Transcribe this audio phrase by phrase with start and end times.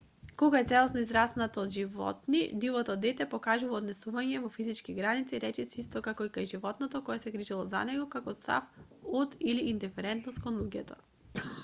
[0.41, 6.01] кога е целосно израснато од животни дивото дете покажува однесувања во физички граници речиси исти
[6.07, 10.99] како кај животното кое се грижело за него како страв од или индиферентност кон луѓето